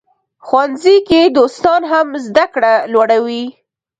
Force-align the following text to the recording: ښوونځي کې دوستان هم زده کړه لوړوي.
ښوونځي 0.45 0.97
کې 1.07 1.21
دوستان 1.37 1.81
هم 1.91 2.07
زده 2.25 2.45
کړه 2.53 2.73
لوړوي. 2.93 3.45